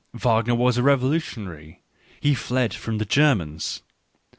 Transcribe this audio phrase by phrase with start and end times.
[0.15, 1.83] Wagner was a revolutionary—
[2.21, 3.83] he fled from the Germans.